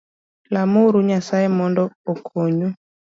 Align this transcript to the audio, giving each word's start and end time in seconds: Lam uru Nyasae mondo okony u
Lam 0.53 0.71
uru 0.85 0.99
Nyasae 1.07 1.47
mondo 1.57 1.83
okony 2.11 2.59
u 2.67 2.69